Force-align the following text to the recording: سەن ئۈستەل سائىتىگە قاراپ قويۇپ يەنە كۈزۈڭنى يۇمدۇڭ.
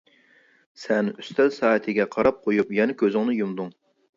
سەن 0.83 1.11
ئۈستەل 1.11 1.53
سائىتىگە 1.57 2.09
قاراپ 2.17 2.41
قويۇپ 2.47 2.75
يەنە 2.79 2.97
كۈزۈڭنى 3.03 3.41
يۇمدۇڭ. 3.43 3.71